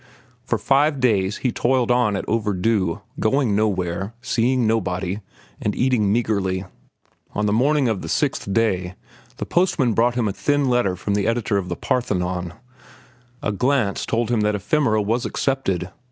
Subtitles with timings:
[0.45, 5.19] For five days he toiled on at "Overdue," going nowhere, seeing nobody,
[5.61, 6.65] and eating meagrely.
[7.35, 8.95] On the morning of the sixth day
[9.37, 12.53] the postman brought him a thin letter from the editor of The Parthenon.
[13.43, 15.91] A glance told him that "Ephemera" was accepted.